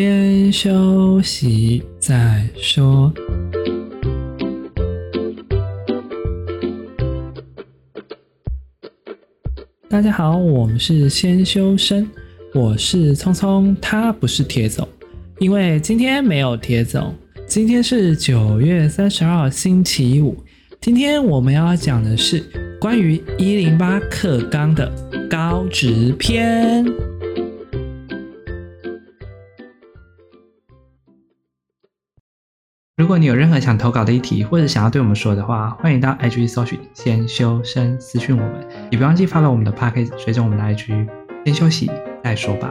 [0.00, 3.12] 先休息再说。
[9.88, 12.08] 大家好，我们是先修身，
[12.54, 14.86] 我是聪聪，他不是铁总，
[15.40, 17.12] 因为今天没有铁总。
[17.48, 20.36] 今天是九月三十号星期五，
[20.80, 22.44] 今天我们要讲的是
[22.80, 24.88] 关于一零八课纲的
[25.28, 26.86] 高职篇。
[33.08, 38.52] 如果你有任何想投稿的议题，或者想要对我们说的话，欢迎到 IG 搜寻“先修身”私讯我们，
[38.90, 41.08] 也别忘记发了我们的 Podcast，随着我们的 IG。
[41.46, 41.90] 先休息
[42.22, 42.70] 再说吧。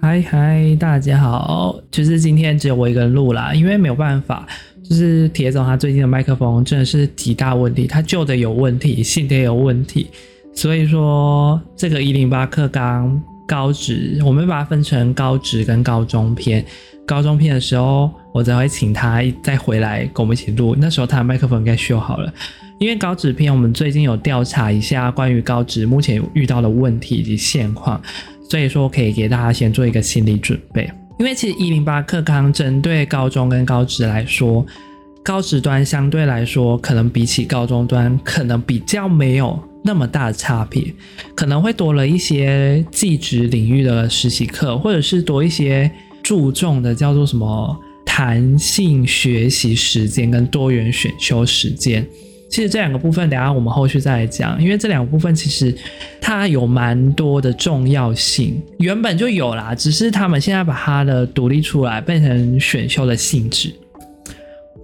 [0.00, 4.46] 嗨嗨，大家好，就是今天只有我一个人录啦，因为没有办法，
[4.82, 10.06] 就是铁总他最近的麦克风真的是极大问题，他旧的有问题，新的也有问题，
[10.54, 16.64] 所以说这个一零八课纲高职，我们把它分成高职跟高中篇。
[17.06, 20.74] 高中篇的时候，我才会请他再回来跟我们一起录。
[20.76, 22.32] 那时候他麦克风应该修好了。
[22.78, 28.02] 因为高职篇，我们最近有调查一下关于高职目前遇到的问题以及现况，
[28.50, 30.90] 所以说我可以给大家先做一个心理准备。
[31.18, 34.66] 因为其实一零八课纲针对高中跟高职来说，
[35.22, 40.84] 高职端相对来说可能比起高中端可能比较没有那么大的差别，
[41.34, 45.90] 可能会多了一些技职领域的实习课，或者是多一些。
[46.22, 52.04] 注重的叫做什么弹性学习时间跟多元选修时间，
[52.50, 55.72] 其实这两个部分等下我们后续再来讲，因为这两个部分其实
[56.20, 63.72] 它有蛮多的重要性，原本就有啦，只是他们现在把它的独立出来变成选修的性质，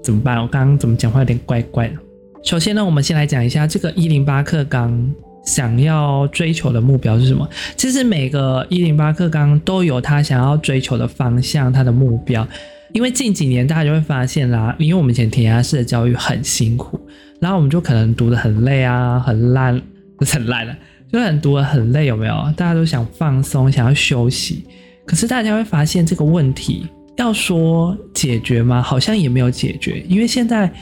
[0.01, 0.41] 怎么办？
[0.41, 1.95] 我刚刚怎么讲话有点怪怪的。
[2.43, 5.13] 首先呢，我们先来讲一下这个一零八课纲。
[5.45, 7.45] 想要追求的目标是什么？
[7.77, 12.47] 其实每个一零八课纲都有他想要追求的方向，他的目标。
[12.93, 17.01] 因为近几年大家就会发现啦，因为我们以前填鸭式的教育很辛苦，
[17.41, 19.83] 然后我们就可能读得很累啊，很烂，
[20.17, 20.73] 不 是很烂了，
[21.13, 22.33] 就很读得很累，有没有？
[22.57, 24.65] 大家都想放松，想要休息。
[25.05, 26.87] 可是大家会发现这个问题，
[27.17, 28.81] 要说解决吗？
[28.81, 30.73] 好像也没有解决，因为现在。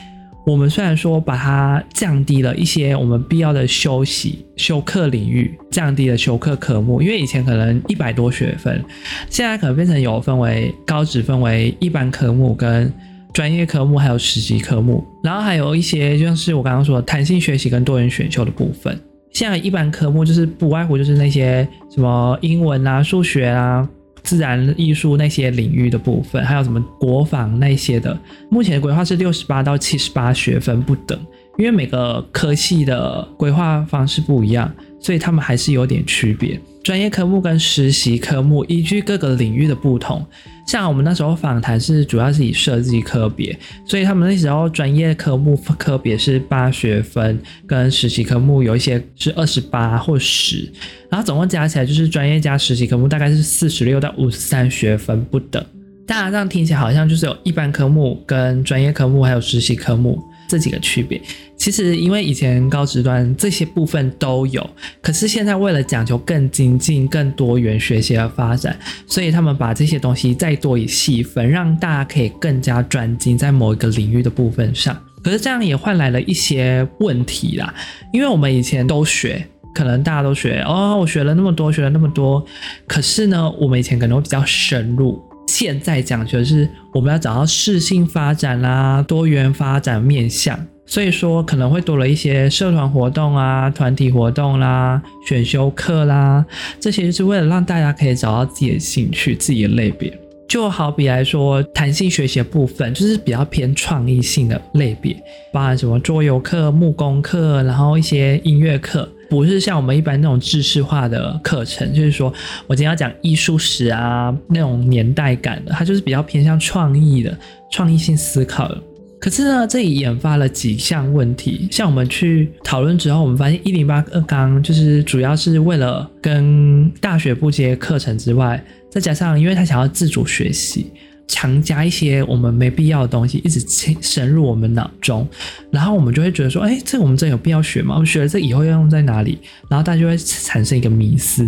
[0.45, 8.83] 我们虽然说把它降低了一些我们必要的休息休课领域，降低了休课科目，因为以前可能一百多学分，
[9.29, 12.91] 现在可能变成有分为高职分为一般科目跟
[13.31, 18.99] 专业科目，还有实习科目，然后还有一些就是我刚刚说的弹性学习跟多元选修的部分。
[19.31, 23.87] 现在一般科目就是不外乎就是那些什么英文啊、数学啊。
[24.23, 28.17] 自然艺术那些领域的部分，还有什么国防那些的，
[28.49, 31.19] 目前的规划是六十八到七十八学分不等，
[31.57, 34.71] 因为每个科系的规划方式不一样，
[35.01, 36.59] 所以他们还是有点区别。
[36.83, 40.25] 专业科目跟实习科目依据各个领域的不同，
[40.65, 50.71] 像我们那时候访谈是主要是以设计科别，所以他们那时候专业科目科别是八学分，跟实习科目有一些是二十八或十，
[51.07, 55.63] 然后总共加起来就是专业加实习科目大概是四十六到五十三学分不等。
[56.07, 60.19] 大家这样听起来好像就是有一般科目跟专业科目还有实习科目。
[60.49, 61.21] 这几个区别，
[61.61, 64.67] 其实因为以前高职端这些部分都有，
[64.99, 74.99] 可是现在为了讲求更精进、更多元学习的发展，所以他们把这些东西再多以细分，让大家可以更加专精在某一个领域的部分上。
[75.23, 77.71] 可是这样也换来了一些问题啦，
[78.11, 82.43] 因为我们以前都学，可能大家都学哦，我学了那么多，学了那么多，
[82.87, 85.21] 可是呢，我们以前可能会比较深入。
[85.47, 90.57] 现在讲究的是我们要找到适性发展啦，多元发展面向，
[90.91, 96.45] 所以说可能会多了一些社团活动啊、团体活动啦、选修课啦，
[96.81, 100.13] 这些就是为了让大家可以找到自己的兴趣、自己的类别。
[100.49, 105.15] 就好比来说，弹性学习的部分就是比较偏创意性的类别，
[105.53, 109.07] 包含什么桌游课、木工课，然后一些音乐课。
[109.29, 112.33] 不是像我们一般那种知识化的课程，就是说
[112.67, 117.37] 我今天要讲艺术史啊，那种年代感的，它就是比较偏向创意的、
[117.71, 118.77] 创意性思考的。
[119.21, 121.67] 可是呢，这里引发了几项问题。
[121.71, 130.87] 像我们去讨论之后，我们发现一零八课纲就是主要是为了跟大学部接课程之外，再加上因为他想要自主学习。
[131.27, 133.65] 强加一些我们没必要的东西，一直
[134.01, 135.25] 深入我们脑中，
[135.71, 137.93] 然后我们就会觉得说，哎，这个我们真有必要学吗？
[137.93, 139.37] 我们学了这以后要用在哪里？
[139.69, 141.47] 然后大家就会产生一个迷思。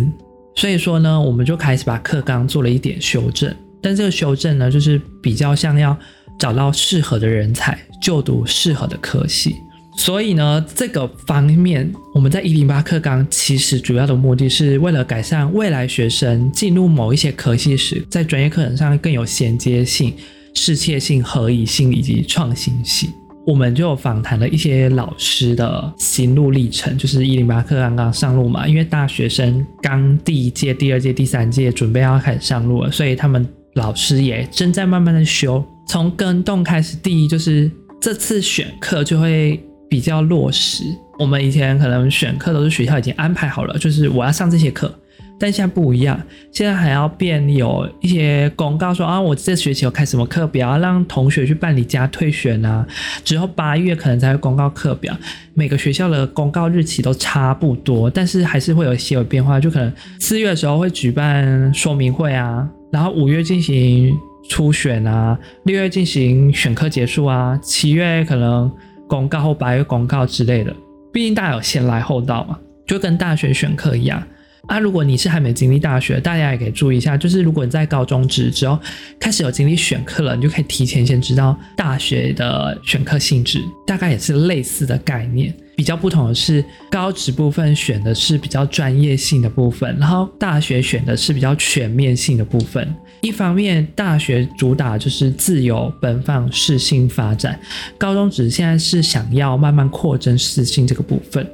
[0.54, 3.54] 所以说呢，我们就开始把课纲做了一点修正。
[3.82, 5.94] 但这个修正呢，就是比较像要
[6.38, 9.56] 找到适合的人才，就读适合的科系。
[9.96, 20.12] 所以呢，这个方面我们在一零八课纲其实主要的目的是为了改善未来学生进入某一些科系时，在专业课程上更有衔接性、
[20.54, 23.08] 适切性、合宜性以及创新性。
[23.46, 35.64] 我们就访谈了一些老师的心路历程，就是一零八课刚刚上路嘛，因为大学生刚第一届、第二届、第三届准备要开始上路了，所以他们老师也正在慢慢的修。
[35.86, 37.70] 从跟动开始，第一就是
[38.00, 39.60] 这次选课就会。
[39.86, 40.82] 比较落实，
[41.20, 44.92] 我们以前可能选课都是学校已经安排好了，就是我要上这些课，
[45.38, 46.20] 但现在不一样，
[46.50, 52.84] 现在还要变有一些公告说啊，我这学期有开什么课，不要让同学去办理加退选啊，
[53.22, 55.16] 之后八月可能才会公告课表，
[55.52, 64.12] 每个学校的公告日期都差不多，但是还是会有一些有变化，就可能四月的时候会举办说明会啊，然后五月进行
[64.48, 68.70] 初选啊，六月进行选课结束啊，七月可能。
[69.06, 70.74] 公告或八月公告之类的，
[71.12, 74.20] 毕竟大家有先来后到嘛，就跟大学选课一样。
[74.66, 78.78] 啊，如果你是还没经历大学，大家也可以注意一下，就是如果你在高中职之后
[79.18, 85.54] 开始有经历选课了，你就可以提前先知道大学的选课性质，大概也是类似的概念。
[85.76, 92.94] 比较不同的是，高职部分选的是比较专业性的部分，然后大学选的是比较全面性的部分。
[93.22, 97.52] 一方面，大学主打就是自由奔放、适性发展；
[97.98, 101.44] 高中职现在是想要慢慢扩增适性这个部分。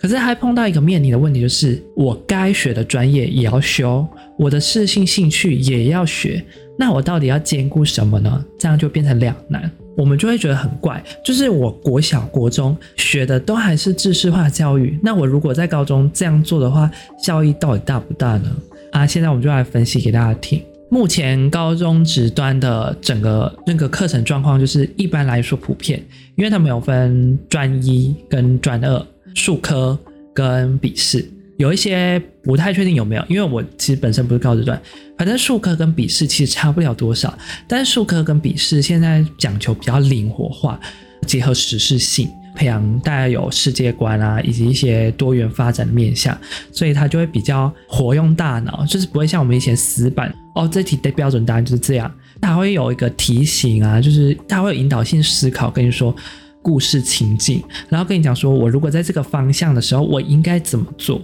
[0.00, 4.06] 可是还碰到一个面临的问题，就是我该学的专业也要修，
[4.38, 6.42] 我的适性兴趣也要学，
[6.78, 8.44] 那我到底要兼顾什么呢？
[8.58, 9.70] 这样就变成两难。
[9.96, 16.90] 我们就会觉得很怪，就是我国小、国中学的都还是知识化教育，那我如果在高中这样做的话，
[17.22, 18.56] 效益到底大不大呢？
[18.92, 20.62] 啊，现在我们就来分析给大家听。
[20.88, 26.02] 目前高中职端的整个那个课程状况，就是一般来说普遍，
[26.34, 29.98] 因为他们有分专一跟专二，术科
[30.34, 31.28] 跟笔试。
[31.56, 34.80] 有一些不太确定有没有，因为我其实本身不是高职段，
[35.18, 37.38] 反正术科跟笔试其实差不了多少。
[37.68, 40.80] 但是术科跟笔试现在讲求比较灵活化，
[41.26, 46.34] 结合时事性，培养大家有世界观啊，以及一些多元发展的面向，
[46.72, 52.10] 所以它就会比较活用大脑，就是不会像我们以前死板哦，这题的标准答案就是这样。
[52.40, 56.16] 它会有一个提醒啊，就是它会有引导性思考，跟你说。
[56.62, 61.20] 故事情境，然后跟你讲说，我如果在这个方向的时候，我应该怎么做？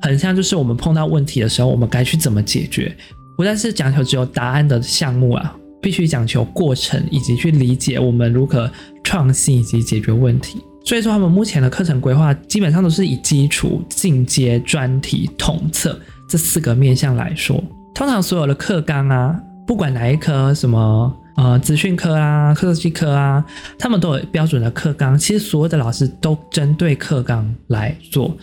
[0.00, 2.96] 很像就是我们碰到问题的时候，我们该去怎么解决？
[3.36, 8.70] 不但是讲求只有答案的项目啊，必须讲求过程以及去理解我们如何
[9.02, 10.60] 创新以及解决问题。
[10.84, 15.98] 所以说，他们目前的课程规划基本上都是以基础、进阶、专题、统测
[16.28, 17.62] 这四个面向来说。
[17.94, 19.36] 通常所有的课纲啊，
[19.66, 21.14] 不管哪一科什么。
[21.38, 23.44] 呃，资讯科啊，科技科啊，
[23.78, 25.16] 他们都有标准的课纲。
[25.16, 28.36] 其实所有的老师都针对课纲来做，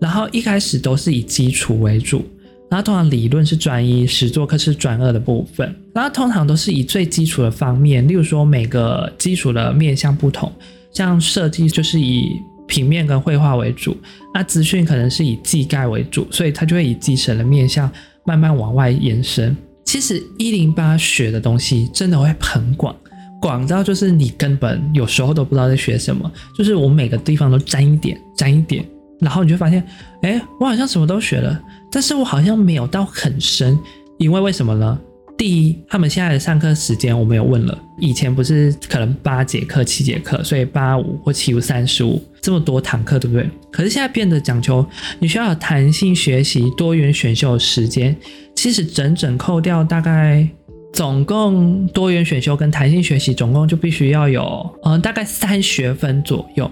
[0.00, 2.24] 然后一开始都是以基础为主，
[2.70, 5.76] 然后通常理论是专一，实作课是专二的部分。
[5.94, 10.50] 然后通常都是以最基础的方面，例如说每个基础的面向不同，
[10.90, 12.30] 像设计就是以
[12.66, 13.94] 平面跟绘画为主，
[14.32, 17.92] 那资讯可能是以技概为主，所以它就会以基础的面向
[18.24, 19.54] 慢慢往外延伸。
[19.88, 22.94] 其实一零八学的东西真的会很广，
[23.40, 28.86] 广到就是你根本有时候都不知道在学什么，就是我每个地方都沾一点，沾一点，
[29.18, 29.82] 然后你就发现，
[30.20, 31.58] 哎，我好像什么都学了，
[31.90, 33.78] 但是我好像没有到很深，
[34.18, 35.00] 因为为什么呢？
[35.38, 43.48] 第一，他们现在的上课时间我没有问了，以前不是可能八节课、七节课，所以八五或七五三十五这么多堂课，对不对？
[43.70, 44.84] 可是现在变得讲求
[45.20, 48.14] 你需要弹性学习、多元选修时间，
[48.58, 50.44] 其实整整扣掉大概
[50.92, 56.68] 总共多元选修跟弹性学习总共就必须要有嗯、大概三学分左右。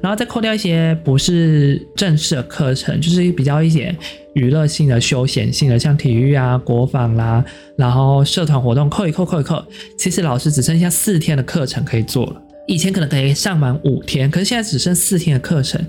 [0.00, 3.92] 然后再扣掉一些不是正式的课程，就是比较一些
[4.34, 7.44] 娱乐性的、休闲性的，像体育啊、国防啦、
[7.76, 9.60] 然后社团活动，扣一扣，扣一扣，
[9.98, 12.40] 其实老师只剩下四天的课程可以做了。
[12.68, 15.84] 以前可能可以上满五天，可是现在只剩四天的课程。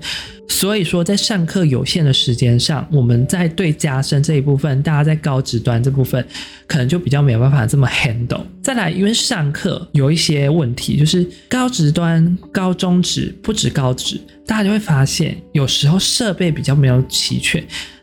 [0.48, 6.24] 所以说，在上课有限的时间上，我们在对加深这一部分，大家在高职端这部分，
[6.66, 8.42] 可能就比较没有办法这么 handle。
[8.62, 17.62] 再来，因为上课有一些问题，就是高职端、高中职不止高职，大家就会发现，有时候设备比较没有齐全。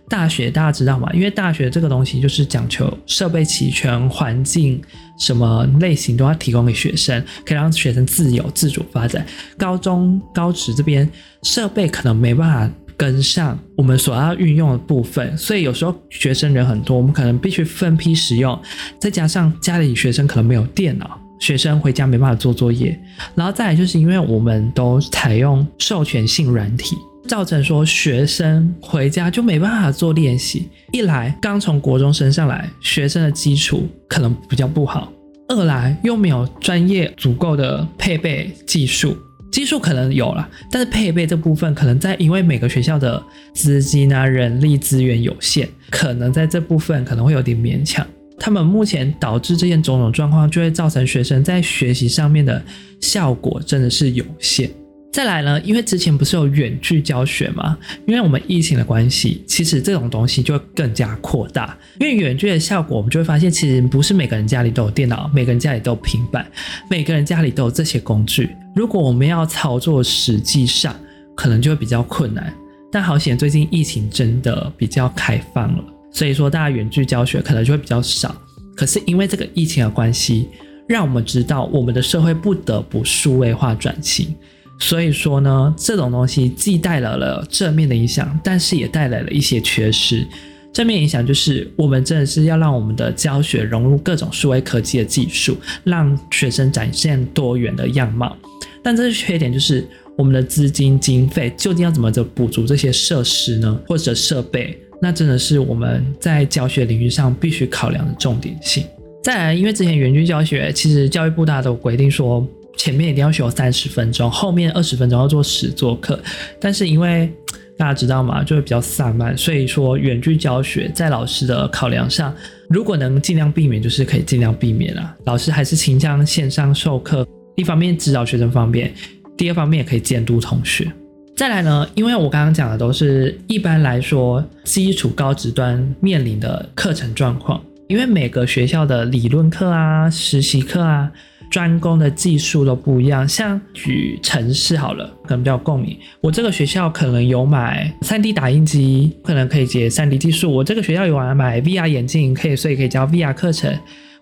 [0.09, 1.09] 大学大家知道吗？
[1.13, 4.79] 因为大学这个东西就是讲求设备齐全，环境
[5.17, 9.25] 什么类型都要提供给学生，可以让学生自由自主发展。
[9.57, 11.09] 高中高职这边
[11.43, 18.59] 设备可能没办法跟上我们所要运用的部分，所以有时候学生人很多，我们可能必须分批使用。
[18.99, 22.97] 再加上家里学生可能没有电脑，学生回家没办法做作业，
[23.33, 26.95] 然后再来就是因为我们都采用授权性软体，
[27.27, 30.69] 造成说学生回家就没办法做练习。
[30.91, 35.11] 一来刚从国中升上来，学生的基础可能比较不好；
[35.47, 39.17] 二来又没有专业足够的配备技术，
[39.51, 43.21] 技术可能有了，但是配备这部分可能在因为每个学校的
[43.53, 48.05] 资金啊、人力资源有限，可能在这部分可能会有点勉强。
[48.39, 52.61] 他们目前导致这些种种状况，就会造成学生在学习上面的
[52.99, 54.69] 效果真的是有限。
[55.13, 57.77] 再来呢，因为之前不是有远距教学吗？
[58.07, 61.77] 因为我们疫情的关系，其实这种东西就会更加扩大。
[61.99, 66.43] 因为远距的效果，我们就会发现，其实不是每个人家里都有电脑，每个人家里都有平板，
[66.89, 68.49] 每个人家里都有这些工具。
[68.75, 70.99] 如果我们要操作，实际上
[71.35, 72.51] 可能就会比较困难。
[72.91, 75.83] 但好险，最近疫情真的比较开放了。
[76.11, 78.35] 所以说，大家远距教学可能就会比较少。
[78.75, 80.49] 可是因为这个疫情的关系，
[80.87, 84.35] 让我们知道我们的社会不得不数位化转型。
[84.79, 90.25] 所以说呢，这种东西既带来了正面的影响，但是也带来了一些缺失。
[90.73, 98.35] 正面影响就是，我们真的是要让我们的教学融入各种数位科技的技术，让学生展现多元的样貌。
[98.81, 99.87] 但这是缺点，就是
[100.17, 103.79] 我们的资金经费究竟要怎么着补足这些设施呢？
[103.87, 104.77] 或者设备？
[104.99, 108.83] 那真的是我们在教学领域上必须考量的重点性。
[109.23, 116.19] 再来，因为之前园区教学，其实教育部大家都规定说，前面一定要学三十分钟，后面二十分钟要做实作课。
[116.59, 117.31] 但是因为
[117.75, 122.33] 大家知道嘛，就会比较散漫，所以说远距教学在老师的考量上，
[122.69, 125.15] 如果能尽量避免，就是可以尽量避免啊。
[125.25, 128.93] 老师还是倾向线上授课，一方面指导学生方便，
[129.35, 130.91] 第二方面也可以监督同学。
[131.35, 141.11] 再来呢，因为我刚刚讲的都是一般来说基础高职端面临的课程状况，因为每个学校的理论课啊、实习课啊、
[141.53, 143.27] 专攻的技术都不一样。
[143.27, 145.95] 像举城市好了，可能比较共鸣。
[146.19, 150.51] 我这个学校可能有买 3D 打印机，可能可以接 3D 技术。
[150.51, 153.71] 我这个学校有买 VR 眼镜，可以所以可以教 VR 课程。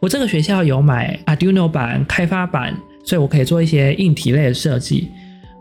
[0.01, 5.07] 我这个学校有买 Arduino 板开发板，所以我可以做一些硬体类的设计。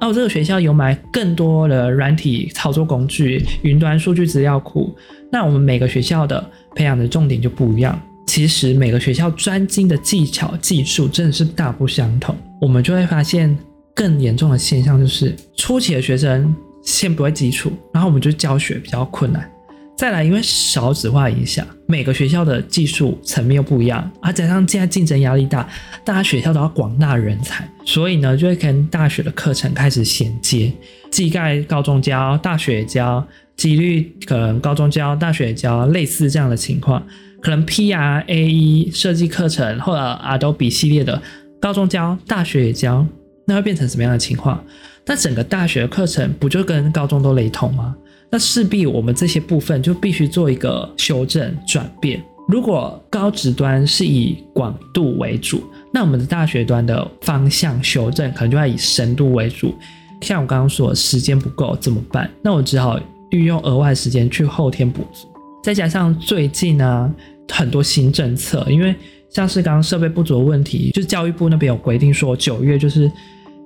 [0.01, 4.93] 哦，这个学校有买更多的软体操作工具、云端数据资料库。
[5.31, 7.97] 那我们每个学校的培养的重点就不一样。
[8.31, 12.33] 其实每个学校专精的技巧、技术真的是大不相同。
[12.61, 13.59] 我们就会发现
[13.93, 19.51] 更严重的现象就是，初期的学生先不会基础，然后我们就教学比较困难。
[19.99, 25.69] 再来，因为少子化影响，每个学校的技术层面又不一样，而加上现在竞争压力大，
[26.05, 30.73] 大家学校都要广纳人才，所以呢，就会跟大学的课程开始衔接，
[31.11, 37.05] 技概高中教，大学教，几率可能高中教，大学教，类似这样的情况，
[37.41, 41.21] 可能 PR、AE 设计课程或者 Adobe 系列的
[41.61, 43.07] 高中教，大学也教，
[43.47, 44.63] 那会变成什么样的情况？
[45.07, 47.97] 那整个大学课程不就跟高中都雷同吗？
[48.31, 52.23] 那势必我们这些部分就必须做一个修正转变。
[52.47, 59.75] 如果高职端是以广度为主，那我们的大学端的方向修正可能就要以深度为主。
[60.21, 62.31] 像我刚刚说，时间不够怎么办？
[62.43, 65.29] 那我只好运用额外时间去后天补足。
[65.63, 67.15] 再加上最近呢、
[67.51, 68.95] 很多新政策，因为
[69.29, 73.11] 像是刚刚设备不足的问题，就是教育部那边有规定说，九月就是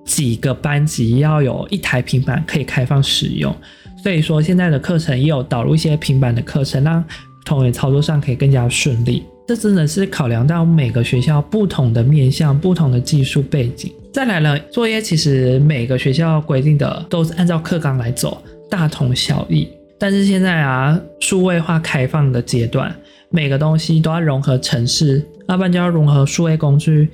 [0.05, 3.55] 几个班级要有一台平板可以开放使用。
[4.03, 7.03] 所以说，现在的课程也有导入一些平板的课程，让
[7.45, 9.23] 同学操作上可以更加顺利。
[9.47, 13.93] 这真的是考量到每个学校不同的面向、不同的技术背景。
[14.13, 19.69] 再来了，作业其实每个学校规定的都是按照课纲来走，大同小异。
[19.99, 22.95] 但是现在啊，数位化开放的阶段，
[23.31, 27.09] 每个东西都要融合城市，要不然就要融合数位工具。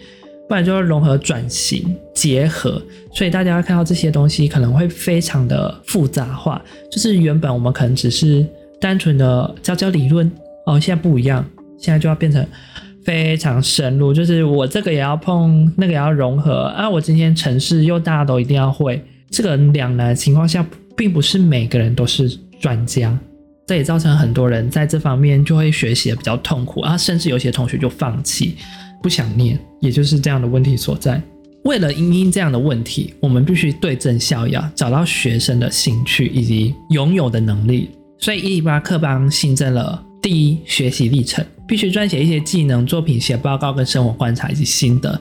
[0.49, 6.61] 不然就要融合转型结合，所以大家会看到这些东西可能会非常的复杂化。
[6.91, 8.45] 就是原本我们可能只是
[8.81, 10.29] 单纯的教教理论
[10.67, 11.49] 哦，现在不一样，
[11.79, 12.45] 现在就要变成
[13.05, 14.13] 非常深入。
[14.13, 16.91] 就是我这个也要碰，那个也要融合啊。
[16.91, 19.01] 我今天城市又大家都一定要会，
[19.31, 22.29] 这个两难情况下，并不是每个人都是
[22.61, 23.17] 专家，
[23.71, 28.57] 这也造成很多人在这方面就会学习的比较痛苦啊，甚至有些同学就放弃。
[29.01, 31.23] 不想念，也就是这样的问题所在。
[31.63, 37.91] 为了因应这样的问题，我们必须对症下药，找到学生的兴趣以及拥有的能力。
[38.19, 45.21] 所以，一零八课纲新增了第一学习历程，必须撰写一些技能作品、写报告跟生活观察以及心得。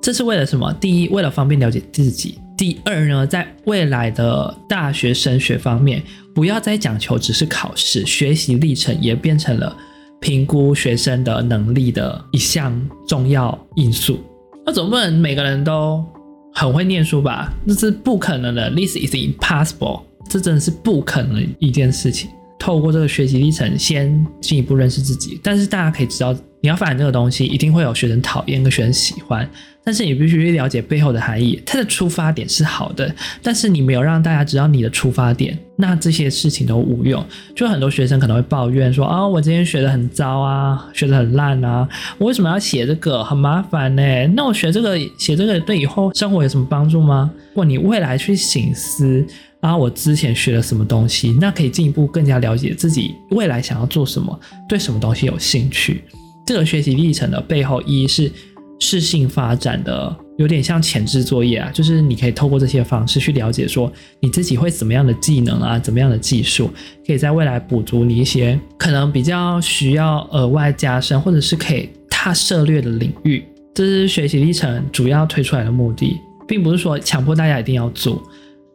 [0.00, 0.72] 这是为了什么？
[0.80, 6.02] 第一，为了方便了解自己；第二呢，在未来的大学升学方面，
[6.34, 9.74] 不要再讲求只是考试，学习历程也变成了。
[10.20, 14.20] 评估学生的能力的一项重要因素。
[14.66, 16.04] 那总不能每个人都
[16.52, 17.50] 很会念书吧？
[17.64, 22.28] 那是不可能的，This is impossible，这真的是不可能一件事情。
[22.60, 25.40] 透过这个学习历程，先进一步认识自己。
[25.42, 29.48] 但是大家可以知道，你要发展这个东西，一定会有学生讨厌跟学生喜欢。
[29.82, 31.60] 但是你必须去了解背后的含义。
[31.64, 33.12] 它的出发点是好的，
[33.42, 37.24] 但是你没有让大家知道你的出发点，那这些事情都无用。
[37.56, 41.88] 就很多学生可能会抱怨说：“啊、我今天学得很糟啊，学得很烂啊，
[42.18, 43.24] 我为什么要写这个？
[43.24, 44.02] 很麻烦呢。
[44.36, 47.30] 那我学这个、写这个，对以后生活有什么帮助吗？
[47.48, 49.26] 如果你未来去省思。”
[49.60, 54.38] 啊，我之前学了什么东西，那可以进一步更加了解自己未来想要做什么，
[54.68, 56.02] 对什么东西有兴趣。
[56.46, 58.32] 这个学习历程的背后意义是
[58.80, 66.70] 适性发展的，有点像前置作业啊，就是你可以透过这些方式去了解说你自己会怎么样的技能啊，怎么样的技术，
[67.06, 73.44] 可以在未来补足你一些可能比较需要额外加深，或者是可以踏涉略的领域。
[73.74, 76.16] 这是学习历程主要推出来的目的，
[76.48, 78.20] 并不是说强迫大家一定要做。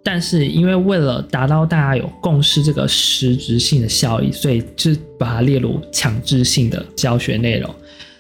[0.08, 7.74] 但是，因为为了达到大家有共识这个实质性的效益，所以就把它列入强制性的教学内容。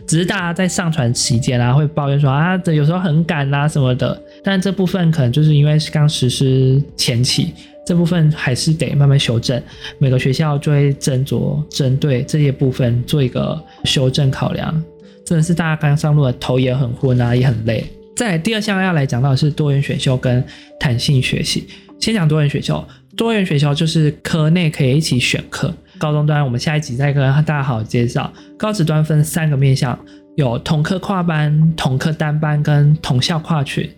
[0.07, 4.19] 只是大家在上传期间啊，会抱怨说啊，这有时候很赶啊什么的。
[4.43, 7.53] 但这部分可能就是因为刚实施前期，
[7.85, 9.61] 这部分还是得慢慢修正。
[9.99, 14.83] 每个学校就会斟酌针对这些部分做一个修正考量。
[15.23, 17.85] 真的是大家刚上路的头也很昏啊，也很累。
[18.15, 20.43] 再第二项要来讲到的是多元选修跟
[20.79, 21.67] 弹性学习。
[21.99, 22.83] 先讲多元选修，
[23.15, 25.73] 多元选修就是科内可以一起选课。
[25.97, 28.31] 高中端我们下一集再跟大家好好介绍。
[28.57, 29.97] 高职端分三个面向，
[30.35, 33.89] 有同科跨班、同科单班跟同校跨群。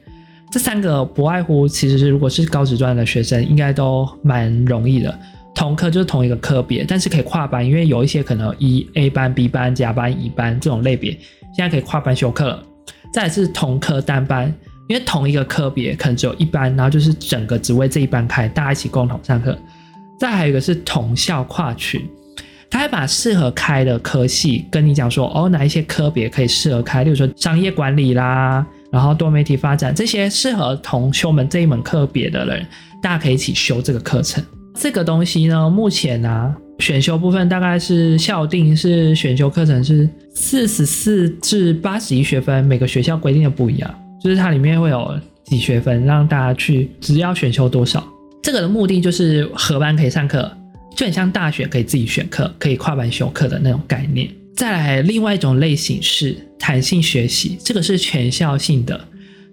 [0.52, 5.20] 这三个不外乎，其实是如果是高职端的学生，应该都蛮容易的。
[5.54, 11.12] 同科就是同一个科别，但是可以跨班，因为有一些可能一 A 班、B 班、甲班、乙班这种类别，
[11.56, 12.64] 现在可以跨班修课了。
[13.12, 14.54] 再是同科单班，
[14.88, 19.58] 因为同一个科别可能只有一班，然后就是整个只为这一班开，大家一起共同上课。
[20.20, 22.02] 再还有一个是同校跨群，
[22.70, 32.66] 他还把适合开的科系跟你讲说，哦，哪一些科别可以适合开，例如说商业管理啦，然后多媒体发展这些适合同修们这一门科别的人，
[33.02, 34.44] 大家可以一起修这个课程。
[34.80, 36.56] 这个东西呢，目前啊。
[36.80, 43.92] 选修部分大概是校定是选修课程是四十四至八十一学分，每个学校规定的不一样，
[44.24, 48.08] 就是它里面会有几学分让大家去，只要选修多少。
[48.44, 50.56] 这个的目的就是合班可以上课，
[50.96, 54.30] 就很像大学可以自己选课，可以跨班修课的那种概念。
[54.56, 59.08] 再来，另外一种类型是弹性学习，这个是全校性的，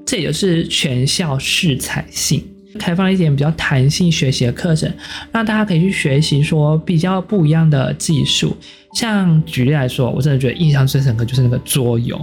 [0.05, 2.45] 这也就是全校适采性。
[2.79, 4.93] 开放一点比较弹性学习的课程，
[5.33, 8.57] 让大家可以去学习说比较不一样的技术。
[8.95, 12.21] 像举例来说，我真的觉得印象最深刻就是那个桌游。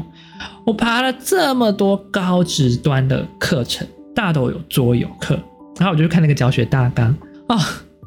[0.65, 3.85] 我爬了这么多高职端的课程，
[4.15, 5.37] 大都有桌游课，
[5.77, 7.07] 然后我就去看那个教学大纲
[7.47, 7.59] 啊、哦，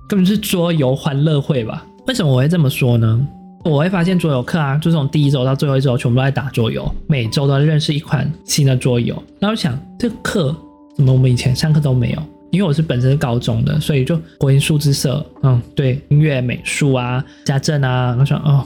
[0.09, 1.87] 根本是桌游欢乐会吧？
[2.07, 3.27] 为什么我会这么说呢？
[3.65, 9.23] 我会发现桌游课啊，就从第一周到最后一周，全部都在打桌游，每周都在认识一款新的桌游。
[9.41, 10.55] 然后想，这课
[10.97, 12.23] 怎么我们以前上课都没有？
[12.55, 18.65] 因为我是本身是高中的，所以就国英数字社，嗯，对，音乐、美术啊，家政啊，我想，哦，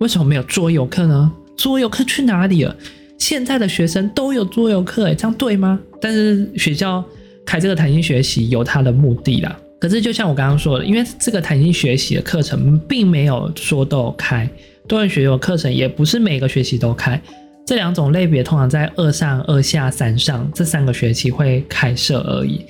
[0.00, 1.32] 为什么没有桌游课呢？
[1.56, 2.76] 桌游课去哪里了？
[3.16, 5.78] 现在的学生都有桌游课，诶，这样对吗？
[6.00, 7.04] 但是学校
[7.46, 9.56] 开这个弹性学习有它的目的啦。
[9.80, 14.48] 可是就像我刚刚说的，因为这个弹性学习的课程并没有说都有开，
[14.86, 17.20] 多元学习课程也不是每个学期都开，
[17.66, 22.64] 这两种类别通常在二上、二下、三上这三个学期会开设而已。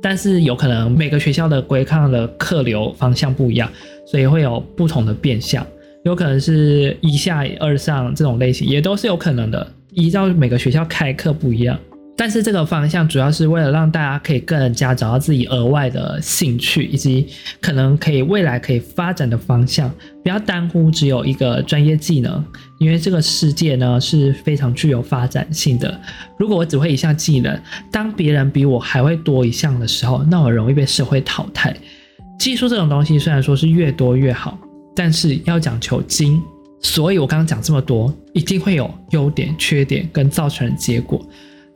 [0.00, 3.70] 但是有可能每个学校的归抗的客流方向不一样，
[4.06, 5.66] 所以会有不同的变相。
[6.04, 9.66] 有可能是一下二上这种类型，也都是有可能的。
[9.92, 11.78] 依照每个学校开课不一样。
[12.20, 17.28] 但是这个方向主要是为了让大家可以更加找到自己额外的兴趣，以及
[17.60, 19.88] 可能可以未来可以发展的方向，
[20.24, 22.44] 不要单乎只有一个专业技能，
[22.80, 25.96] 因为这个世界呢是非常具有发展性的。
[26.36, 27.56] 如果我只会一项技能，
[27.92, 31.72] 当别人比我还会多一项的时候，那我容易被社会淘汰。
[32.36, 34.58] 技术这种东西虽然说是越多越好，
[34.92, 36.42] 但是要讲求精，
[36.82, 41.24] 所以我刚刚讲这么多，一定会有优点、缺点跟造成的结果。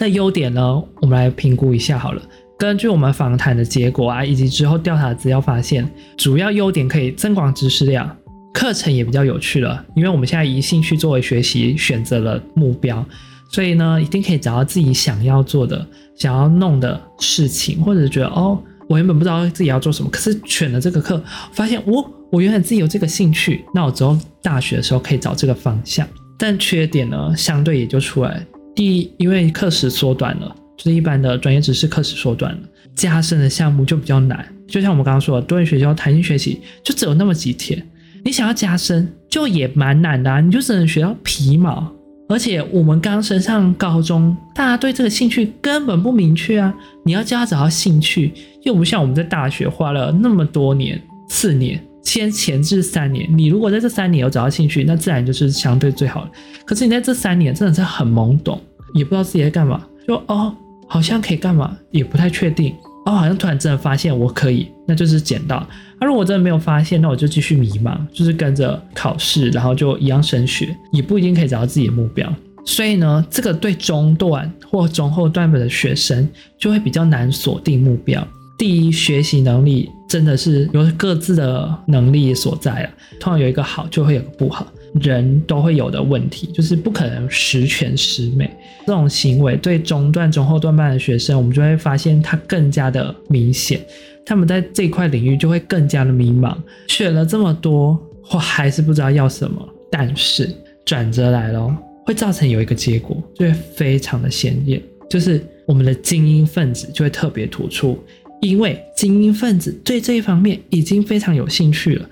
[0.02, 0.82] 那优点呢？
[1.00, 2.20] 我们来评估一下好了。
[2.58, 8.16] 根据我们访谈的结果啊，以及之后调查资料发现，主要优点可以增广知识量，
[8.52, 9.84] 课程也比较有趣了。
[9.94, 13.06] 因为我们现在以兴趣作为学习选择了目标，
[13.48, 15.86] 所以呢，一定可以找到自己想要做的、
[16.16, 26.04] 想要弄的事情，或者是觉得哦，我原本不知道自己要做什么，可是选了这个课，发现我、哦、我原来自己有这个兴趣，那我之后大学的时候可以找这个方向。
[26.36, 28.44] 但缺点呢，相对也就出来。
[28.74, 32.60] 第一，因为课时缩短了，就是一般的专业知识课时缩短了，
[32.94, 34.46] 加深的项目就比较难。
[34.66, 37.86] 就像我们刚刚说的，多元学校弹性学习就只有那么几天，
[38.24, 41.92] 你想要加深就也蛮难的啊，你就只能学到皮毛。
[42.28, 46.74] 而且我们刚升上高中，大家对这个兴趣根本不明确啊！
[47.04, 48.32] 你要教他找到兴趣，
[48.62, 53.28] 又不像我们在大学花了那么多年，四年，先前置三年。
[53.36, 56.30] 你如果在这三年有找到兴趣，那自然就是相对最好的。
[56.64, 58.60] 可是你在这三年真的是很懵懂，
[58.94, 60.54] 也不知道自己在干嘛，就哦，
[60.86, 62.74] 好像可以干嘛，也不太确定。
[63.04, 65.66] 哦，好像突然真的发现我可以，那就是捡到。
[66.00, 72.32] 那、如果真的没有发现，那我就继续迷茫，就是跟着考试，然后就一样升学，也不一定可以找到自己的目标。
[72.64, 78.24] 所以呢，这个对中段或中后段的学生就会比较难锁定目标。
[78.58, 84.66] 第一，学习能力真的是有各自的能力所在了，通常有一个好，就会有个不好。
[85.00, 88.54] 人都会有的问题，就是不可能十全十美。
[88.86, 93.80] 这种行为对中段、中后段班的学生，我们就会发现它更加的明显。
[94.26, 96.54] 他们在这块领域就会更加的迷茫，
[96.88, 97.98] 选了这么多，
[98.30, 99.66] 我还是不知道要什么。
[99.90, 107.98] 但是转折来了，会造成有一个结果，就会非常的显眼，就是我们的精英分子就会特别突出，
[108.42, 112.08] 因为精英分子对这一方面已经非常有兴趣了。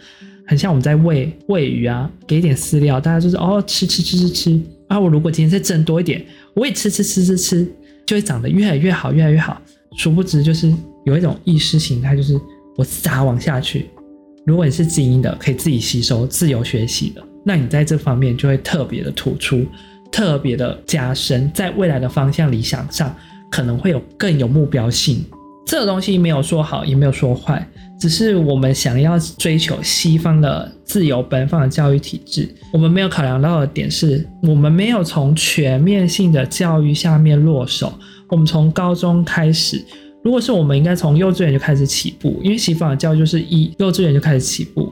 [0.47, 4.99] 很像我们在喂喂鱼啊，给一点饲料，大家就是哦吃吃吃吃吃啊。
[4.99, 7.67] 我如果今天再增多一点，我也吃吃吃吃吃，
[8.07, 9.61] 就会长得越来越好，越来越好。
[9.97, 10.73] 殊不知就是
[11.05, 12.41] 有一种意识形态，就是
[12.77, 13.91] 我撒网下去。
[14.47, 19.67] 如果你是精英的，可以自己吸收、自由学习的，那你在这方面就会特别的突出，
[20.13, 23.15] 特别的加深，在未来的方向理想上
[23.51, 25.25] 可能会有更有目标性。
[25.67, 27.67] 这个东西没有说好，也没有说坏。
[27.99, 37.93] 只是我们想要追求西方的自由奔放的教育体制，我们没有考量到的点是，我们没有从全面性的教育下面落手。
[38.29, 39.85] 我们从高中开始，
[40.25, 44.91] 如果是我们应该从幼稚园就开始起步，因为西方的教育就是一幼稚园就开始起步。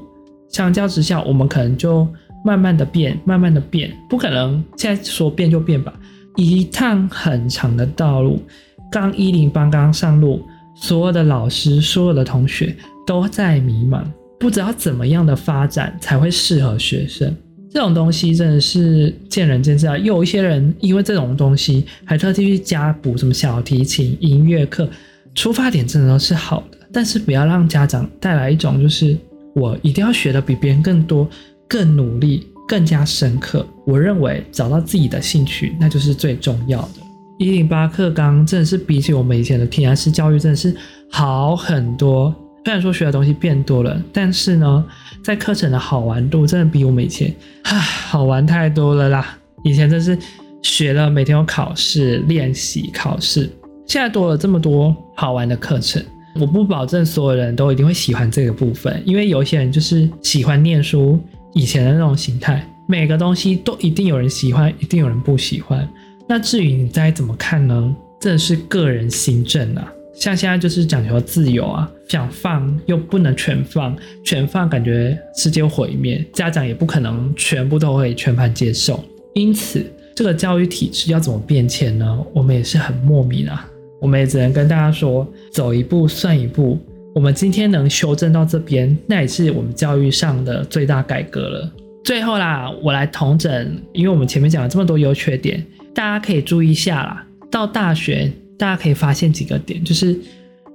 [0.51, 2.07] 相较之下，我们可能就
[2.45, 5.93] 慢慢的变，慢慢的变，不可能现在说变就变吧。
[6.37, 8.43] 一趟很长的道路，
[8.91, 10.43] 刚一零八刚上路，
[10.81, 12.75] 所有的老师，所有的同学。
[13.07, 14.05] 都在迷茫，
[14.39, 17.35] 不知道怎么样的发展才会适合学生。
[17.71, 19.97] 这种东西真的是见仁见智啊。
[19.97, 24.87] 有一些人因为这种东西，还特地去加补什么小提琴、音乐课，
[25.35, 26.77] 出发点真的是好的。
[26.93, 29.17] 但是不要让家长带来一种就是
[29.55, 31.27] 我一定要学的比别人更多、
[31.67, 33.67] 更努力、更加深刻。
[33.87, 37.08] 我认为找到自己的兴趣，那就是最重要的。
[37.39, 40.75] 一零八课纲真的是比起我们以前的填鸭式教育，真的是
[41.09, 42.35] 好很多。
[42.65, 44.85] 虽然说学的东西变多了，但是呢，
[45.23, 49.39] 在课程的好玩度真的比我们以前唉好玩太多了啦！
[49.63, 50.19] 以前真是
[50.63, 53.49] 学了每天有考试练习考试，
[53.87, 56.03] 现在多了这么多好玩的课程。
[56.35, 61.19] 我不保证所有人都一定会喜欢这个部分，因为有些人就是喜欢念书
[61.55, 62.69] 以前的那种形态。
[62.87, 65.89] 每个东西都一定有人喜欢，一定有人不喜欢。
[66.29, 67.97] 那至于你再怎么看呢？
[68.21, 69.93] 这是个人行政啊。
[70.13, 79.03] 像现在就是讲求自由啊，想放又不能全放，全放感觉世界毁灭，家长也不可能全部都会全盘接受。
[79.35, 79.87] 因此，
[80.17, 82.19] 这个教育体制要怎么变迁呢？
[82.35, 83.67] 我们也是很莫名啊。
[84.01, 86.79] 我们也只能跟大家说，走一步算一步。
[87.15, 91.73] 我们今天能修正到这边，那也是我们教育上的最大改革了。
[92.05, 95.65] 最后啦，我来统整，因为我们前面讲了这么多优缺点，
[95.99, 97.27] 大家可以注意一下啦。
[97.51, 98.33] 到大学。
[98.57, 100.19] 大家可以发现几个点，就是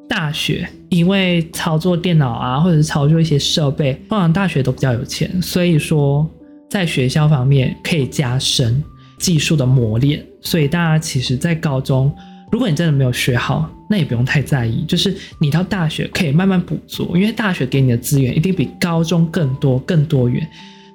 [0.07, 6.25] 大学因为操作电脑啊，或者是操作一些设备，通常大学都比较有钱，所以说
[6.69, 8.81] 在学校方面可以加深
[9.17, 10.25] 技术的磨练。
[10.39, 12.09] 所以大家其实，在高中，
[12.53, 20.47] 如果你真的没有学好，那也不用太在意，就是你到大学可以慢慢补足，因为大学给你的资源一定比高中更多、更多元。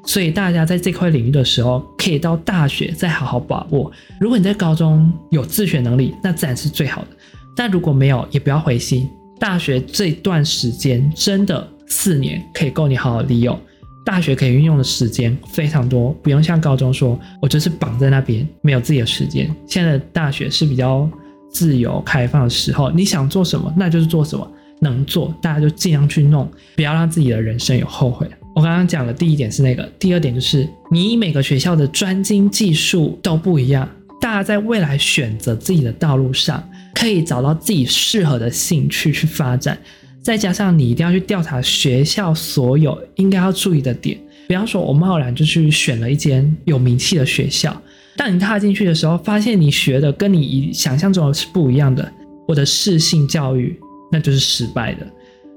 [0.09, 3.93] 所以大家在这块领域的时候，可以到大学再好好把握。
[4.19, 7.09] 如果你在高中有自学能力，那自然是最好的。
[7.55, 9.07] 但如果没有，也不要灰心。
[9.39, 13.57] 大学这段时间真的四年可以够你好好利用。
[14.03, 19.55] 大学可以运用的时间非常多，不用像高中说，我就是绑在那边，没有自己的时间。
[19.67, 21.07] 现在的大学是比较
[21.51, 24.51] 自由开放的时候，你想做什么，那就是做什么。
[24.81, 28.27] 能做，大家就尽量去弄，不要让自己的人生有后悔。
[28.59, 33.89] 我刚刚讲的第一点是那个，第二点就是你每个学校的专精技术都不一样，
[34.21, 39.79] 大家在未来选择自己的道路上，可以找到自己适合的兴趣去发展。
[40.21, 44.19] 再加上你一定要去调查学校所有应该要注意的点，
[44.49, 47.81] 比方说我贸然就去选了一间有名气的学校，
[48.17, 52.13] 当你踏进去的时候，发现你学的跟你想象中的是不一样的，
[52.49, 53.79] 我的适性教育
[54.11, 55.07] 那就是失败的。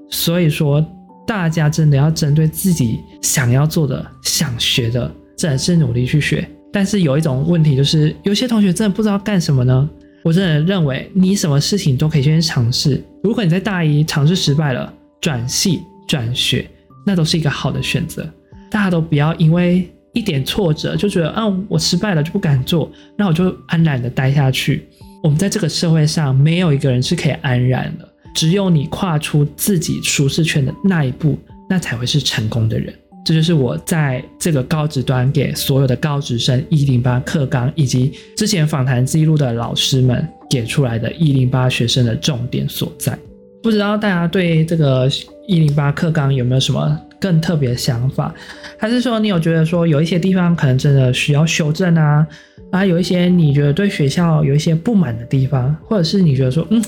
[0.08, 0.80] 所以说，
[1.26, 6.46] 大家真的要针对自己想要做的、想学的，真的是努力去学。
[6.72, 9.88] 但是有一种问题就是，有些同学真的不知道干什么呢？
[10.22, 13.02] 我真的认为，你什么事情都可以先尝试。
[13.22, 16.68] 如果你在大一尝试失败了，转系转学，
[17.04, 18.26] 那都是一个好的选择。
[18.70, 24.88] 大家都不要因为一点挫折就觉得，啊，我失败了就不敢做，那我就安然的待下去。
[25.22, 28.08] 我们在这个社会上，没有一个人是可以安然的。
[28.34, 32.92] 只有你跨出自己舒适圈的那一步，那才会是成功的人。
[33.24, 43.16] 这就是我在这个高职端给所有的高职生一零八课纲以及之前访谈记录的老师们给出来的一零八学生的重点所在。
[43.62, 45.08] 不知道大家对这个
[45.46, 48.34] 一零八课纲有没有什么更特别的想法？
[48.76, 52.26] 还是说你有觉得说有一些地方可能真的需要修正啊？
[52.72, 56.82] 啊，有一些你觉得对学校有一些不满的地方，或者是你觉得说嗯。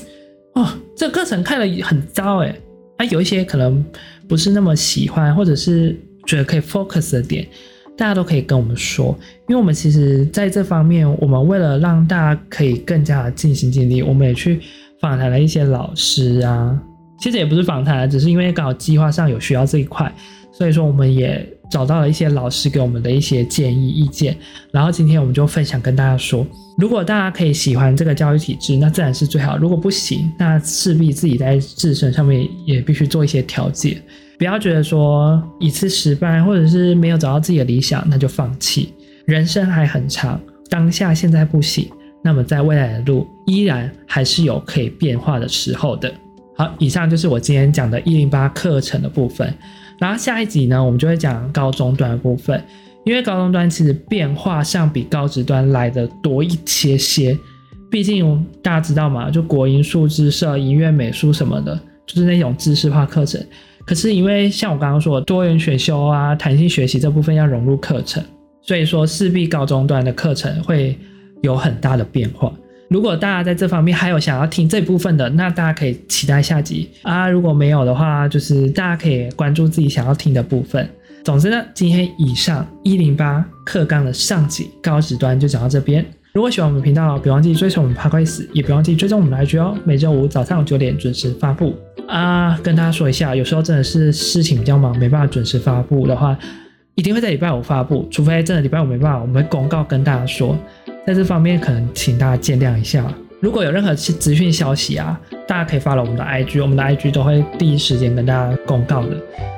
[0.55, 2.61] 哦，这个课程看了很糟诶，
[2.97, 3.85] 啊，有一些可能
[4.29, 7.47] 不是那么喜欢，或者是觉得可以 focus 的点，
[7.97, 9.17] 大家都可以跟我们说，
[9.49, 14.61] 因为我们其实在这方面，我们为了让大家可以更加的尽心尽力，我们也去
[15.01, 16.81] 访谈了一些老师啊，
[17.21, 20.13] 其实也不是访谈，只是因为刚好计划上有需要这一块，
[20.53, 24.37] 所以说我们也找到了一些老师给我们的一些建议意见，
[24.71, 26.47] 然后今天我们就分享跟大家说。
[26.77, 29.57] 如果大家可以喜欢这个教育体制，那自然是最好。
[29.57, 34.01] 如果不行，那势必自己在自身上面也必须做一些调节。
[34.37, 38.93] 不要觉得说一次失败，或者是没有找到自己的理想，那就放弃。
[39.25, 41.89] 人生还很长，当下现在不行，
[42.23, 46.13] 那么在未来的路依然还是有可以变化的时候的。
[46.57, 49.55] 好，以上就是我今天讲的一零八课程的部分。
[49.99, 52.63] 然后下一集呢，我们就会讲高中段的部分。
[53.05, 57.39] 因为高中端其实变化上比高职端来的多一些些，
[57.91, 63.45] 毕竟大家知道嘛，就国英数字社、音乐、美术什么的，就是那种知识化课程。
[63.85, 68.25] 可是因为像我刚刚说的多元选修啊、弹性学习这部分要融入课程，
[68.63, 70.99] 所以说势必高中端的课程会
[71.43, 72.51] 有很大的变化。
[72.89, 77.29] 如果大家在这方面还有想要听这部分的，那大家可以期待下集啊。
[77.29, 80.89] 如果没有的话，就是大家可以关注自己想要听的部分。
[81.25, 86.05] 总之呢，今天以上一零八课纲的上集高值端就讲到这边。
[86.35, 89.77] 如果喜欢我们频道，别忘记追踪我们帕克斯也别忘记追踪我们的 IG 哦。
[89.85, 91.75] 每周五早上九点准时发布
[92.07, 92.59] 啊。
[92.63, 96.37] 跟大家说一下，有时候真的是事情比较忙，没办法准时发布的话，
[96.97, 98.07] 一定会在礼拜五发布。
[98.11, 100.59] 除非真的礼拜五没办法，我们会公告跟大家说。
[101.07, 103.05] 在这方面，可能请大家见谅一下。
[103.41, 109.11] 如果有任何资讯消息啊，大家可以发了我们的 IG，我们的 IG 都会第一时间跟大家公告的。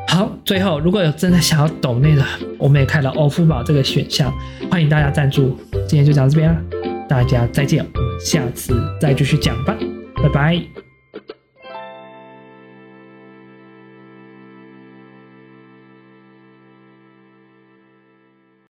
[0.08, 2.24] 好，最后如果有真的想要抖内的，
[2.58, 4.32] 我们也开了欧付宝这个选项，
[4.68, 5.56] 欢迎大家赞助。
[5.86, 6.60] 今天就讲到这边啦，
[7.08, 9.76] 大家再见，我们下次再继续讲吧，
[10.20, 10.85] 拜拜。